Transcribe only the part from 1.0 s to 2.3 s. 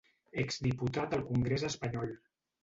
al congrés espanyol.